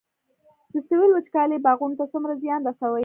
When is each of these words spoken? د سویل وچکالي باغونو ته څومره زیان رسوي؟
د 0.73 0.75
سویل 0.87 1.11
وچکالي 1.13 1.57
باغونو 1.65 1.95
ته 1.99 2.05
څومره 2.13 2.33
زیان 2.43 2.61
رسوي؟ 2.69 2.99